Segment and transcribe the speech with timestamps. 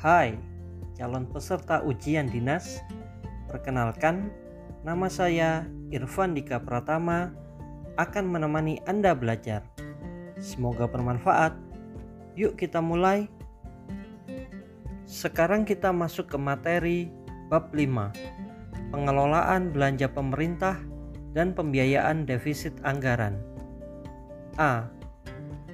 [0.00, 0.32] Hai,
[0.96, 2.80] calon peserta ujian dinas.
[3.52, 4.32] Perkenalkan,
[4.80, 7.36] nama saya Irfan Dika Pratama
[8.00, 9.60] akan menemani Anda belajar.
[10.40, 11.52] Semoga bermanfaat.
[12.32, 13.28] Yuk kita mulai.
[15.04, 17.12] Sekarang kita masuk ke materi
[17.52, 18.96] bab 5.
[18.96, 20.80] Pengelolaan belanja pemerintah
[21.36, 23.36] dan pembiayaan defisit anggaran.
[24.56, 24.88] A.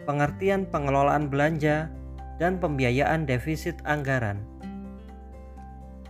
[0.02, 1.94] Pengertian pengelolaan belanja
[2.36, 4.40] dan pembiayaan defisit anggaran.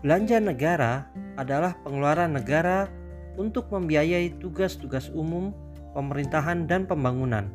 [0.02, 2.86] Belanja negara adalah pengeluaran negara
[3.36, 5.52] untuk membiayai tugas-tugas umum,
[5.92, 7.48] pemerintahan, dan pembangunan.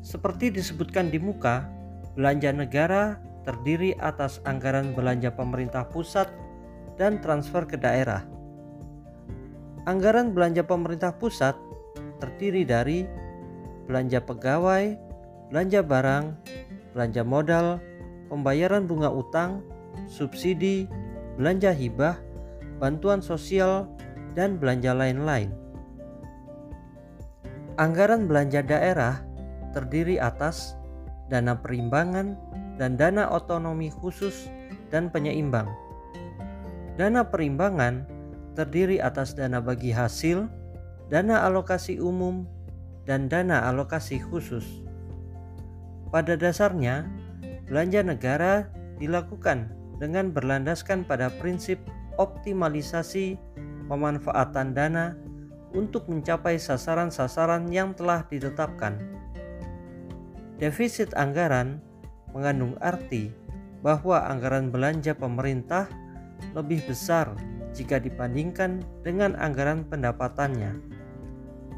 [0.00, 1.68] Seperti disebutkan di muka,
[2.16, 6.28] belanja negara terdiri atas anggaran belanja pemerintah pusat
[6.96, 8.24] dan transfer ke daerah.
[9.88, 11.56] Anggaran belanja pemerintah pusat
[12.20, 13.08] terdiri dari
[13.88, 14.94] belanja pegawai,
[15.48, 16.24] belanja barang,
[16.92, 17.78] belanja modal,
[18.30, 19.62] pembayaran bunga utang,
[20.06, 20.86] subsidi,
[21.38, 22.18] belanja hibah,
[22.78, 23.86] bantuan sosial,
[24.34, 25.50] dan belanja lain-lain.
[27.80, 29.24] Anggaran belanja daerah
[29.72, 30.76] terdiri atas
[31.32, 32.36] dana perimbangan
[32.76, 34.50] dan dana otonomi khusus
[34.92, 35.70] dan penyeimbang.
[36.98, 38.04] Dana perimbangan
[38.58, 40.44] terdiri atas dana bagi hasil,
[41.08, 42.44] dana alokasi umum,
[43.08, 44.66] dan dana alokasi khusus.
[46.10, 47.06] Pada dasarnya,
[47.70, 48.66] belanja negara
[48.98, 49.70] dilakukan
[50.02, 51.78] dengan berlandaskan pada prinsip
[52.18, 53.38] optimalisasi
[53.86, 55.14] pemanfaatan dana
[55.70, 58.98] untuk mencapai sasaran-sasaran yang telah ditetapkan.
[60.58, 61.78] Defisit anggaran
[62.34, 63.30] mengandung arti
[63.80, 65.88] bahwa anggaran belanja pemerintah
[66.52, 67.32] lebih besar
[67.70, 70.74] jika dibandingkan dengan anggaran pendapatannya.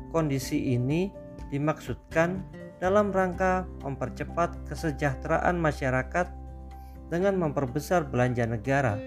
[0.08, 1.12] Kondisi ini
[1.52, 2.42] dimaksudkan
[2.82, 6.26] dalam rangka mempercepat kesejahteraan masyarakat
[7.14, 8.98] dengan memperbesar belanja negara,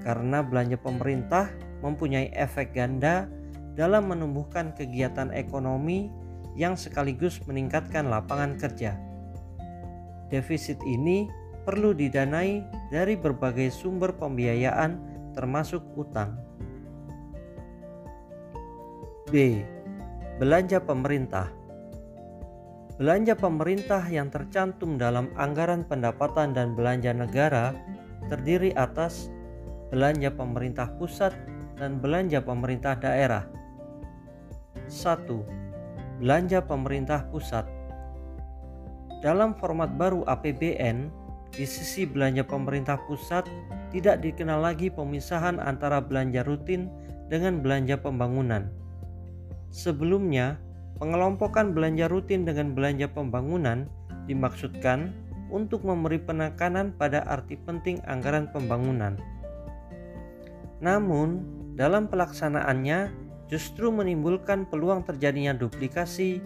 [0.00, 1.52] karena belanja pemerintah
[1.84, 3.28] mempunyai efek ganda
[3.76, 6.08] dalam menumbuhkan kegiatan ekonomi
[6.56, 8.96] yang sekaligus meningkatkan lapangan kerja.
[10.32, 11.28] Defisit ini
[11.68, 14.96] perlu didanai dari berbagai sumber pembiayaan,
[15.36, 16.40] termasuk utang.
[19.28, 19.60] B.
[20.40, 21.57] Belanja pemerintah
[22.98, 27.70] Belanja pemerintah yang tercantum dalam anggaran pendapatan dan belanja negara
[28.26, 29.30] terdiri atas
[29.94, 31.30] belanja pemerintah pusat
[31.78, 33.46] dan belanja pemerintah daerah.
[34.90, 35.30] 1.
[36.18, 37.70] Belanja pemerintah pusat.
[39.22, 41.14] Dalam format baru APBN,
[41.54, 43.46] di sisi belanja pemerintah pusat
[43.94, 46.90] tidak dikenal lagi pemisahan antara belanja rutin
[47.30, 48.66] dengan belanja pembangunan.
[49.70, 50.58] Sebelumnya,
[50.98, 53.86] Pengelompokan belanja rutin dengan belanja pembangunan
[54.26, 55.14] dimaksudkan
[55.48, 59.14] untuk memberi penekanan pada arti penting anggaran pembangunan.
[60.82, 61.42] Namun,
[61.78, 63.14] dalam pelaksanaannya
[63.46, 66.42] justru menimbulkan peluang terjadinya duplikasi,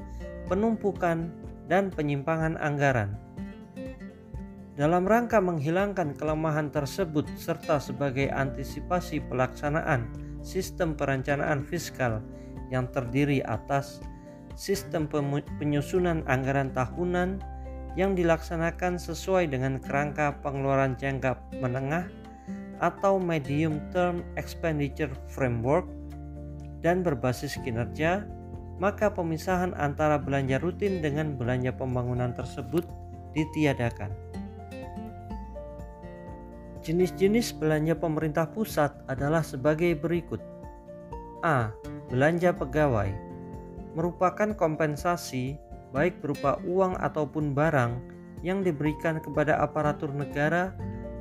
[0.46, 1.32] penumpukan,
[1.66, 3.16] dan penyimpangan anggaran.
[4.72, 10.08] Dalam rangka menghilangkan kelemahan tersebut serta sebagai antisipasi pelaksanaan
[10.40, 12.24] sistem perencanaan fiskal
[12.72, 14.00] yang terdiri atas
[14.62, 15.10] sistem
[15.58, 17.42] penyusunan anggaran tahunan
[17.98, 22.06] yang dilaksanakan sesuai dengan kerangka pengeluaran jangka menengah
[22.78, 25.90] atau medium term expenditure framework
[26.78, 28.22] dan berbasis kinerja,
[28.78, 32.86] maka pemisahan antara belanja rutin dengan belanja pembangunan tersebut
[33.34, 34.14] ditiadakan.
[36.86, 40.42] Jenis-jenis belanja pemerintah pusat adalah sebagai berikut:
[41.46, 41.70] A.
[42.10, 43.31] Belanja pegawai
[43.92, 45.56] merupakan kompensasi
[45.92, 48.00] baik berupa uang ataupun barang
[48.40, 50.74] yang diberikan kepada aparatur negara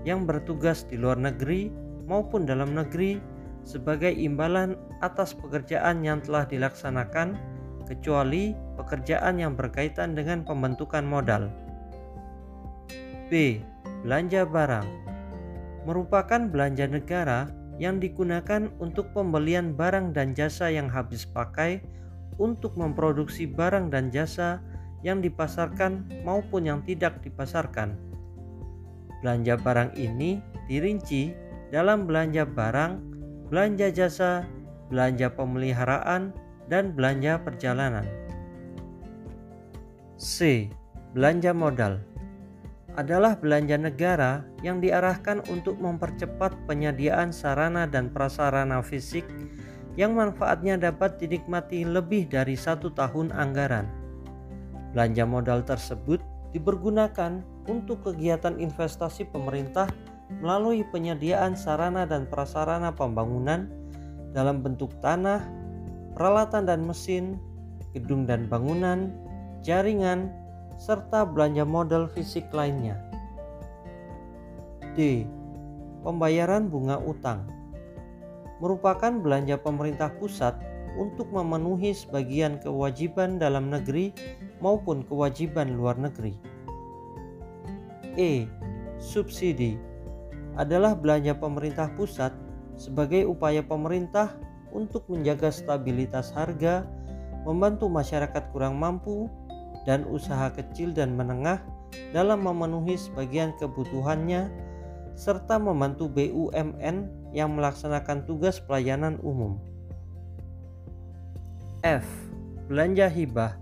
[0.07, 1.69] yang bertugas di luar negeri
[2.09, 3.21] maupun dalam negeri
[3.61, 4.73] sebagai imbalan
[5.05, 7.37] atas pekerjaan yang telah dilaksanakan
[7.85, 11.51] kecuali pekerjaan yang berkaitan dengan pembentukan modal.
[13.29, 13.61] B.
[14.01, 14.87] Belanja barang
[15.85, 21.81] merupakan belanja negara yang digunakan untuk pembelian barang dan jasa yang habis pakai
[22.41, 24.57] untuk memproduksi barang dan jasa
[25.05, 27.93] yang dipasarkan maupun yang tidak dipasarkan.
[29.21, 31.37] Belanja barang ini dirinci
[31.69, 32.97] dalam belanja barang,
[33.53, 34.49] belanja jasa,
[34.89, 36.33] belanja pemeliharaan,
[36.65, 38.05] dan belanja perjalanan.
[40.17, 40.69] C.
[41.11, 42.01] Belanja modal
[42.95, 49.23] adalah belanja negara yang diarahkan untuk mempercepat penyediaan sarana dan prasarana fisik
[49.99, 53.87] yang manfaatnya dapat dinikmati lebih dari satu tahun anggaran.
[54.95, 56.19] Belanja modal tersebut
[56.55, 59.87] dipergunakan untuk kegiatan investasi pemerintah
[60.39, 63.67] melalui penyediaan sarana dan prasarana pembangunan
[64.31, 65.43] dalam bentuk tanah,
[66.15, 67.35] peralatan dan mesin,
[67.91, 69.11] gedung dan bangunan,
[69.59, 70.31] jaringan,
[70.79, 72.95] serta belanja modal fisik lainnya.
[74.95, 75.27] D.
[76.01, 77.60] Pembayaran bunga utang
[78.61, 80.53] merupakan belanja pemerintah pusat
[80.95, 84.13] untuk memenuhi sebagian kewajiban dalam negeri
[84.61, 86.37] maupun kewajiban luar negeri.
[88.15, 88.45] E.
[89.01, 89.81] Subsidi
[90.59, 92.29] adalah belanja pemerintah pusat
[92.77, 94.37] sebagai upaya pemerintah
[94.69, 96.85] untuk menjaga stabilitas harga,
[97.47, 99.25] membantu masyarakat kurang mampu,
[99.89, 101.57] dan usaha kecil dan menengah
[102.13, 104.51] dalam memenuhi sebagian kebutuhannya,
[105.17, 109.59] serta membantu BUMN yang melaksanakan tugas pelayanan umum.
[111.81, 112.05] F.
[112.69, 113.57] Belanja hibah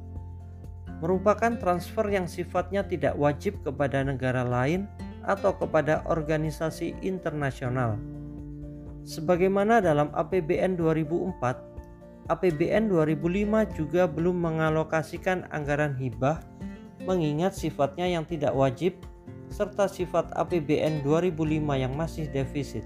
[1.00, 4.86] merupakan transfer yang sifatnya tidak wajib kepada negara lain
[5.24, 7.96] atau kepada organisasi internasional.
[9.08, 16.44] Sebagaimana dalam APBN 2004, APBN 2005 juga belum mengalokasikan anggaran hibah
[17.08, 19.00] mengingat sifatnya yang tidak wajib
[19.50, 22.86] serta sifat APBN 2005 yang masih defisit.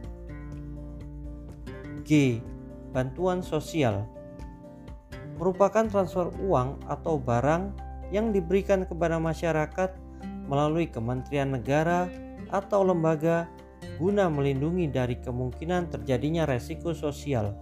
[2.94, 4.06] Bantuan sosial
[5.42, 7.74] merupakan transfer uang atau barang
[8.14, 9.98] yang diberikan kepada masyarakat
[10.46, 12.06] melalui kementerian negara
[12.54, 13.50] atau lembaga
[13.98, 17.58] guna melindungi dari kemungkinan terjadinya resiko sosial.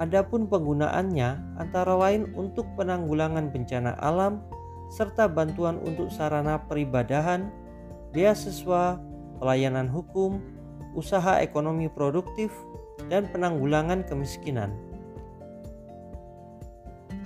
[0.00, 4.40] Adapun penggunaannya antara lain untuk penanggulangan bencana alam
[4.90, 7.52] serta bantuan untuk sarana peribadahan,
[8.10, 8.98] beasiswa,
[9.38, 10.42] pelayanan hukum,
[10.98, 12.50] usaha ekonomi produktif,
[13.10, 14.70] dan penanggulangan kemiskinan.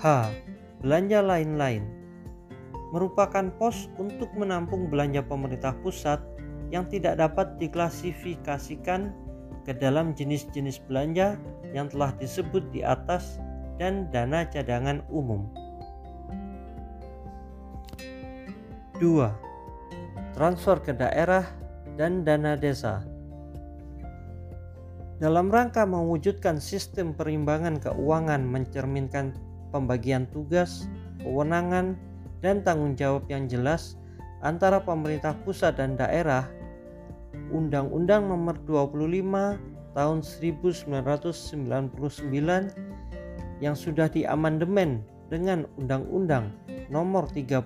[0.00, 0.32] H.
[0.80, 1.84] Belanja lain-lain
[2.92, 6.22] merupakan pos untuk menampung belanja pemerintah pusat
[6.70, 9.10] yang tidak dapat diklasifikasikan
[9.64, 11.40] ke dalam jenis-jenis belanja
[11.72, 13.40] yang telah disebut di atas
[13.80, 15.48] dan dana cadangan umum.
[19.02, 19.26] 2.
[20.38, 21.42] Transfer ke daerah
[21.98, 23.13] dan dana desa.
[25.22, 29.30] Dalam rangka mewujudkan sistem perimbangan keuangan mencerminkan
[29.70, 30.90] pembagian tugas,
[31.22, 31.94] kewenangan,
[32.42, 33.94] dan tanggung jawab yang jelas
[34.42, 36.50] antara pemerintah pusat dan daerah,
[37.54, 41.94] Undang-Undang Nomor 25 Tahun 1999
[43.62, 46.50] yang sudah diamandemen dengan Undang-Undang
[46.90, 47.62] Nomor 33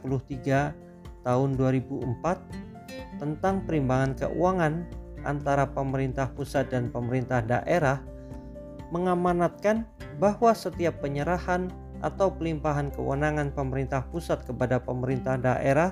[1.24, 4.84] Tahun 2004 tentang perimbangan keuangan
[5.26, 8.02] antara pemerintah pusat dan pemerintah daerah
[8.94, 9.84] mengamanatkan
[10.18, 11.70] bahwa setiap penyerahan
[12.02, 15.90] atau pelimpahan kewenangan pemerintah pusat kepada pemerintah daerah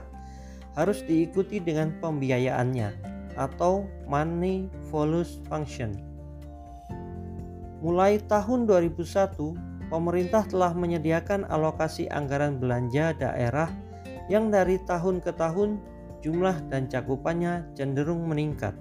[0.79, 2.95] harus diikuti dengan pembiayaannya
[3.37, 5.97] atau money follows function.
[7.85, 13.69] Mulai tahun 2001, pemerintah telah menyediakan alokasi anggaran belanja daerah
[14.33, 15.79] yang dari tahun ke tahun
[16.25, 18.73] jumlah dan cakupannya cenderung meningkat.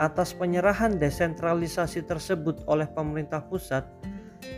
[0.00, 3.84] Atas penyerahan desentralisasi tersebut oleh pemerintah pusat,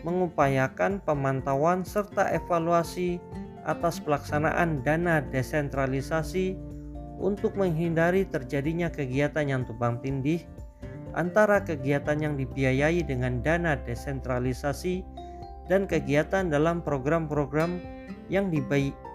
[0.06, 3.18] mengupayakan pemantauan serta evaluasi
[3.66, 6.54] atas pelaksanaan dana desentralisasi
[7.18, 10.46] untuk menghindari terjadinya kegiatan yang tumpang tindih
[11.18, 15.02] antara kegiatan yang dibiayai dengan dana desentralisasi
[15.66, 17.82] dan kegiatan dalam program-program
[18.30, 18.46] yang,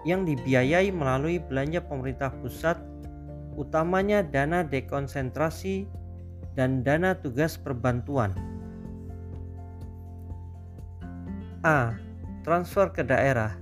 [0.03, 2.75] yang dibiayai melalui belanja pemerintah pusat,
[3.55, 5.88] utamanya dana dekonsentrasi
[6.57, 8.33] dan dana tugas perbantuan.
[11.61, 11.93] A.
[12.41, 13.53] Transfer ke daerah.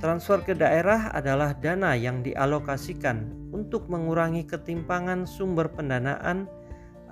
[0.00, 6.48] Transfer ke daerah adalah dana yang dialokasikan untuk mengurangi ketimpangan sumber pendanaan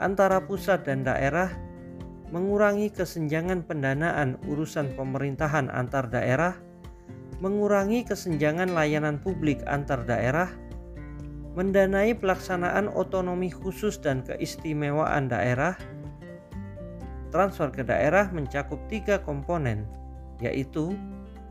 [0.01, 1.53] antara pusat dan daerah,
[2.33, 6.55] mengurangi kesenjangan pendanaan urusan pemerintahan antar daerah,
[7.41, 10.53] mengurangi kesenjangan layanan publik antar daerah,
[11.55, 15.79] mendanai pelaksanaan otonomi khusus dan keistimewaan daerah,
[17.31, 19.87] transfer ke daerah mencakup tiga komponen,
[20.43, 20.99] yaitu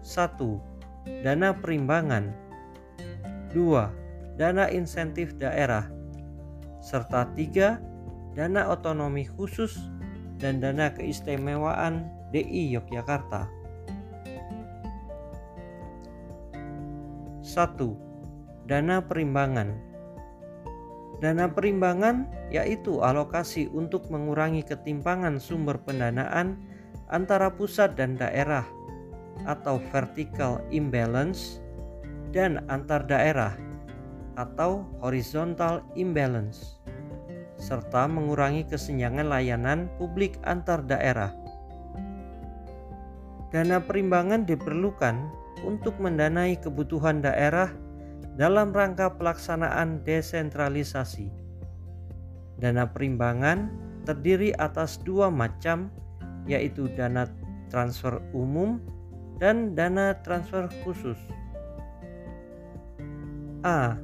[0.03, 0.59] satu,
[1.03, 2.31] Dana perimbangan
[3.51, 4.39] 2.
[4.39, 5.91] Dana insentif daerah
[6.79, 7.79] serta tiga
[8.33, 9.77] Dana otonomi khusus
[10.41, 13.45] dan dana keistimewaan DI Yogyakarta
[17.45, 17.51] 1.
[18.65, 19.92] Dana perimbangan
[21.23, 26.59] Dana perimbangan yaitu alokasi untuk mengurangi ketimpangan sumber pendanaan
[27.07, 28.67] antara pusat dan daerah
[29.47, 31.63] atau vertical imbalance
[32.35, 33.55] dan antar daerah
[34.35, 36.83] atau horizontal imbalance
[37.55, 41.31] serta mengurangi kesenjangan layanan publik antar daerah.
[43.55, 45.15] Dana perimbangan diperlukan
[45.63, 47.71] untuk mendanai kebutuhan daerah
[48.33, 51.29] dalam rangka pelaksanaan desentralisasi.
[52.57, 53.69] Dana perimbangan
[54.07, 55.89] terdiri atas dua macam,
[56.49, 57.29] yaitu dana
[57.69, 58.81] transfer umum
[59.37, 61.17] dan dana transfer khusus.
[63.63, 63.95] A.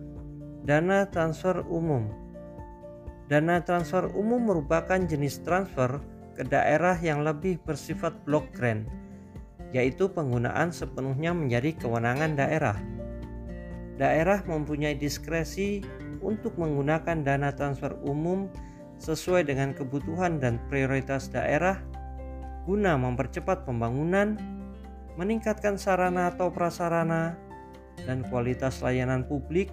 [0.63, 2.07] Dana transfer umum.
[3.29, 6.01] Dana transfer umum merupakan jenis transfer
[6.33, 8.87] ke daerah yang lebih bersifat block grant,
[9.75, 12.98] yaitu penggunaan sepenuhnya menjadi kewenangan daerah.
[13.99, 15.83] Daerah mempunyai diskresi
[16.23, 18.47] untuk menggunakan dana transfer umum
[18.95, 21.83] sesuai dengan kebutuhan dan prioritas daerah
[22.63, 24.39] guna mempercepat pembangunan,
[25.19, 27.35] meningkatkan sarana atau prasarana,
[28.07, 29.67] dan kualitas layanan publik,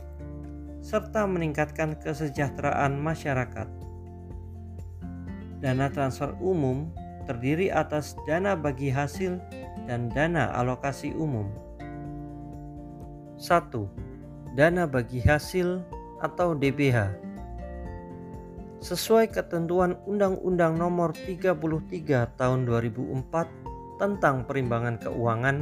[0.82, 3.68] serta meningkatkan kesejahteraan masyarakat.
[5.62, 6.90] Dana transfer umum
[7.30, 9.38] terdiri atas dana bagi hasil
[9.86, 11.46] dan dana alokasi umum.
[13.36, 14.15] 1.
[14.56, 15.84] Dana bagi hasil
[16.24, 17.12] atau DBH.
[18.80, 21.60] Sesuai ketentuan Undang-Undang Nomor 33
[22.40, 25.56] Tahun 2004 tentang Perimbangan Keuangan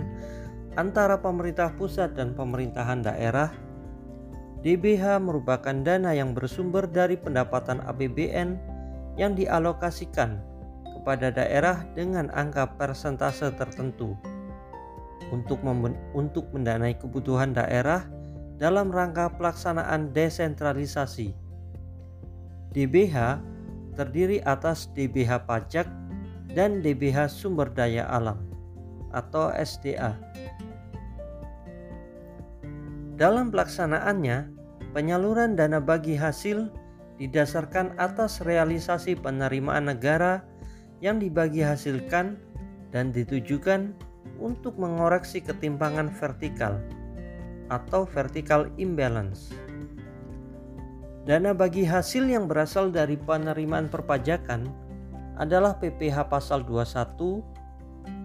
[0.78, 3.50] antara pemerintah pusat dan pemerintahan daerah,
[4.62, 8.62] DBH merupakan dana yang bersumber dari pendapatan APBN
[9.18, 10.38] yang dialokasikan
[10.86, 14.14] kepada daerah dengan angka persentase tertentu
[15.34, 15.58] untuk
[16.14, 18.22] untuk mendanai kebutuhan daerah
[18.58, 21.34] dalam rangka pelaksanaan desentralisasi.
[22.74, 23.38] DBH
[23.94, 25.86] terdiri atas DBH pajak
[26.54, 28.38] dan DBH sumber daya alam
[29.14, 30.14] atau SDA.
[33.14, 34.50] Dalam pelaksanaannya,
[34.90, 36.66] penyaluran dana bagi hasil
[37.22, 40.42] didasarkan atas realisasi penerimaan negara
[40.98, 42.34] yang dibagi hasilkan
[42.90, 43.94] dan ditujukan
[44.42, 46.82] untuk mengoreksi ketimpangan vertikal
[47.68, 49.52] atau vertical imbalance.
[51.24, 54.68] Dana bagi hasil yang berasal dari penerimaan perpajakan
[55.40, 57.40] adalah PPh pasal 21,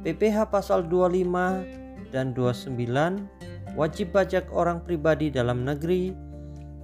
[0.03, 3.39] PPh pasal 25 dan 29
[3.77, 6.11] wajib pajak orang pribadi dalam negeri,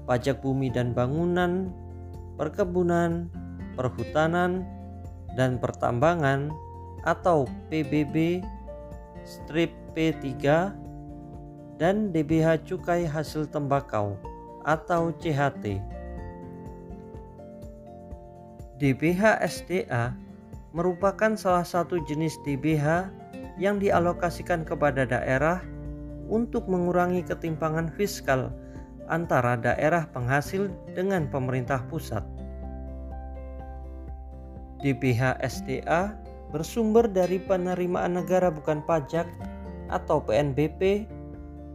[0.05, 1.73] pajak bumi dan bangunan,
[2.37, 3.27] perkebunan,
[3.73, 4.63] perhutanan,
[5.35, 6.53] dan pertambangan
[7.03, 8.41] atau PBB
[9.27, 10.23] strip P3
[11.75, 14.15] dan DBH cukai hasil tembakau
[14.63, 15.79] atau CHT.
[18.75, 20.11] DBH SDA
[20.75, 23.07] merupakan salah satu jenis DBH
[23.55, 25.63] yang dialokasikan kepada daerah
[26.27, 28.51] untuk mengurangi ketimpangan fiskal
[29.07, 32.25] antara daerah penghasil dengan pemerintah pusat.
[34.83, 36.11] DBH SDA
[36.51, 39.25] bersumber dari penerimaan negara bukan pajak
[39.87, 41.07] atau PNBP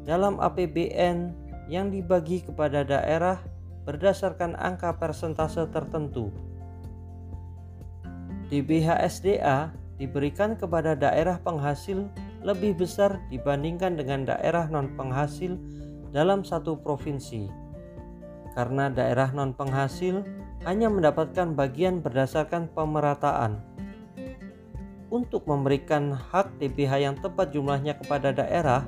[0.04, 1.33] dalam APBN
[1.71, 3.38] yang dibagi kepada daerah
[3.85, 6.35] berdasarkan angka persentase tertentu.
[8.50, 12.11] DBH SDA diberikan kepada daerah penghasil
[12.42, 15.54] lebih besar dibandingkan dengan daerah non-penghasil
[16.11, 17.47] dalam satu provinsi.
[18.59, 20.26] Karena daerah non-penghasil
[20.66, 23.62] hanya mendapatkan bagian berdasarkan pemerataan.
[25.11, 28.87] Untuk memberikan hak DBH yang tepat jumlahnya kepada daerah,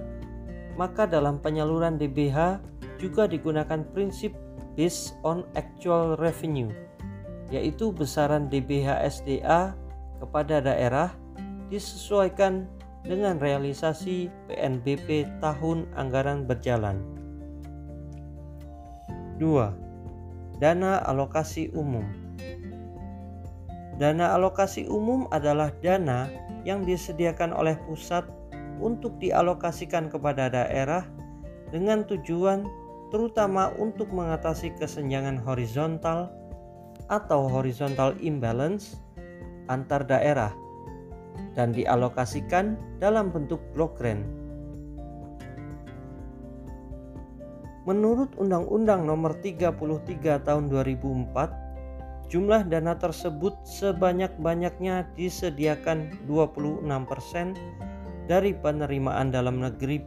[0.76, 2.60] maka dalam penyaluran DBH
[2.96, 4.32] juga digunakan prinsip
[4.78, 6.70] based on actual revenue,
[7.52, 9.76] yaitu besaran DBH SDA
[10.22, 11.12] kepada daerah
[11.68, 12.68] disesuaikan
[13.02, 17.02] dengan realisasi PNBP tahun anggaran berjalan.
[19.42, 20.62] 2.
[20.62, 22.06] Dana alokasi umum.
[23.98, 26.30] Dana alokasi umum adalah dana
[26.62, 28.22] yang disediakan oleh pusat
[28.82, 31.06] untuk dialokasikan kepada daerah
[31.70, 32.66] dengan tujuan
[33.14, 36.34] terutama untuk mengatasi kesenjangan horizontal
[37.06, 38.98] atau horizontal imbalance
[39.70, 40.50] antar daerah
[41.54, 44.24] dan dialokasikan dalam bentuk blok grant.
[47.82, 57.58] Menurut Undang-Undang Nomor 33 Tahun 2004, jumlah dana tersebut sebanyak-banyaknya disediakan 26%
[58.30, 60.02] dari penerimaan dalam negeri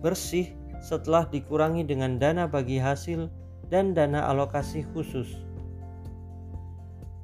[0.00, 3.26] bersih setelah dikurangi dengan dana bagi hasil
[3.68, 5.42] dan dana alokasi khusus.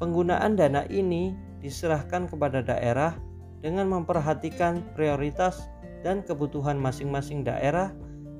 [0.02, 1.32] Penggunaan dana ini
[1.62, 3.16] diserahkan kepada daerah
[3.64, 5.64] dengan memperhatikan prioritas
[6.04, 7.94] dan kebutuhan masing-masing daerah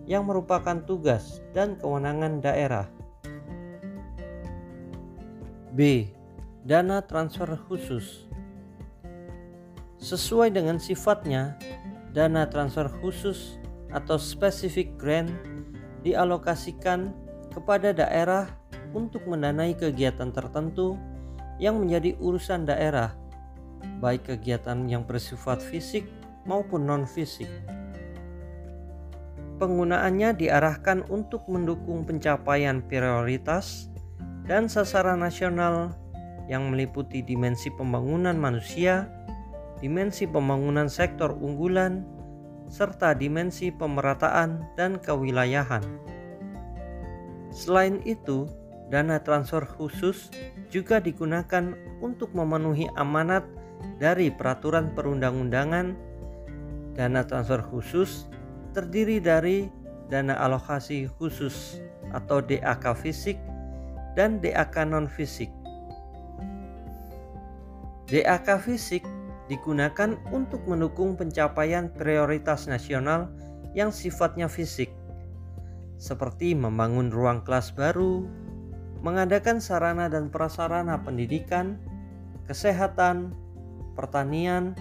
[0.04, 2.84] yang merupakan tugas dan kewenangan daerah.
[5.72, 6.12] B.
[6.64, 8.28] Dana transfer khusus
[10.04, 11.56] Sesuai dengan sifatnya,
[12.12, 13.56] dana transfer khusus
[13.88, 15.32] atau specific grant
[16.04, 17.08] dialokasikan
[17.48, 18.52] kepada daerah
[18.92, 21.00] untuk mendanai kegiatan tertentu
[21.56, 23.16] yang menjadi urusan daerah,
[24.04, 26.04] baik kegiatan yang bersifat fisik
[26.44, 27.48] maupun non-fisik.
[29.56, 33.88] Penggunaannya diarahkan untuk mendukung pencapaian prioritas
[34.44, 35.96] dan sasaran nasional
[36.44, 39.08] yang meliputi dimensi pembangunan manusia,
[39.84, 42.08] dimensi pembangunan sektor unggulan,
[42.72, 45.84] serta dimensi pemerataan dan kewilayahan.
[47.52, 48.48] Selain itu,
[48.88, 50.32] dana transfer khusus
[50.72, 53.44] juga digunakan untuk memenuhi amanat
[54.00, 55.92] dari peraturan perundang-undangan.
[56.96, 58.24] Dana transfer khusus
[58.72, 59.68] terdiri dari
[60.08, 61.76] dana alokasi khusus
[62.16, 63.36] atau DAK fisik
[64.16, 65.52] dan DAK non fisik.
[68.08, 69.04] DAK fisik
[69.46, 73.28] digunakan untuk mendukung pencapaian prioritas nasional
[73.76, 74.88] yang sifatnya fisik,
[76.00, 78.24] seperti membangun ruang kelas baru,
[79.04, 81.76] mengadakan sarana dan prasarana pendidikan,
[82.48, 83.36] kesehatan,
[83.92, 84.72] pertanian,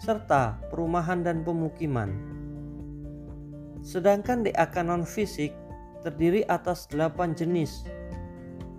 [0.00, 2.08] serta perumahan dan pemukiman.
[3.84, 5.52] Sedangkan DAK non fisik
[6.00, 7.84] terdiri atas 8 jenis,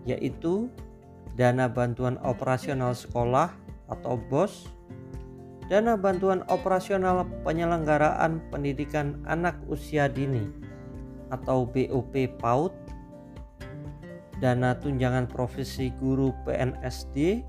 [0.07, 0.71] yaitu
[1.35, 3.51] dana bantuan operasional sekolah
[3.91, 4.78] atau BOS,
[5.69, 10.49] dana bantuan operasional penyelenggaraan pendidikan anak usia dini
[11.29, 12.73] atau BOP PAUD,
[14.41, 17.45] dana tunjangan profesi guru PNSD,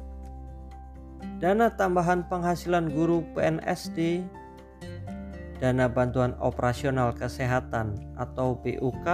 [1.41, 4.21] dana tambahan penghasilan guru PNSD,
[5.57, 9.07] dana bantuan operasional kesehatan atau BUK,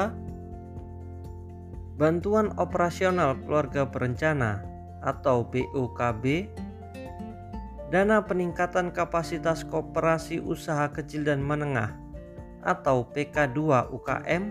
[1.94, 4.66] bantuan operasional keluarga berencana
[5.06, 6.50] atau BUKB,
[7.90, 11.94] dana peningkatan kapasitas koperasi usaha kecil dan menengah
[12.66, 13.58] atau PK2
[13.94, 14.50] UKM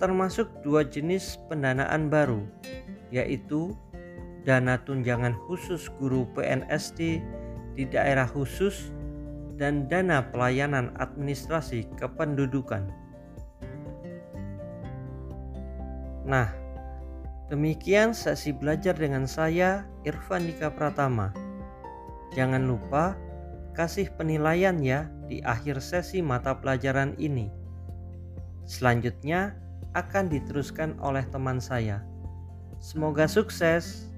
[0.00, 2.48] termasuk dua jenis pendanaan baru
[3.12, 3.76] yaitu
[4.42, 7.20] dana tunjangan khusus guru PNSD
[7.76, 8.90] di daerah khusus
[9.60, 12.88] dan dana pelayanan administrasi kependudukan.
[16.26, 16.50] Nah,
[17.52, 21.41] demikian sesi belajar dengan saya Irfan Dika Pratama.
[22.32, 23.16] Jangan lupa
[23.72, 27.48] kasih penilaian ya di akhir sesi mata pelajaran ini.
[28.68, 29.56] Selanjutnya
[29.92, 32.04] akan diteruskan oleh teman saya.
[32.80, 34.11] Semoga sukses.